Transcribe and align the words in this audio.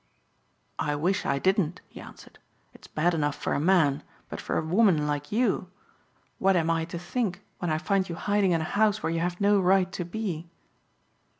"I 0.79 0.95
wish 0.95 1.27
I 1.27 1.37
didn't," 1.37 1.79
he 1.87 2.01
answered. 2.01 2.39
"It's 2.73 2.87
bad 2.87 3.13
enough 3.13 3.35
for 3.35 3.53
a 3.53 3.59
man, 3.59 4.01
but 4.29 4.41
for 4.41 4.57
a 4.57 4.65
woman 4.65 5.05
like 5.05 5.31
you. 5.31 5.69
What 6.39 6.55
am 6.55 6.71
I 6.71 6.85
to 6.85 6.97
think 6.97 7.43
when 7.59 7.69
I 7.69 7.77
find 7.77 8.09
you 8.09 8.15
hiding 8.15 8.49
in 8.51 8.61
a 8.61 8.73
house 8.73 9.03
where 9.03 9.11
you 9.11 9.19
have 9.19 9.39
no 9.39 9.59
right 9.59 9.91
to 9.91 10.03
be?" 10.03 10.49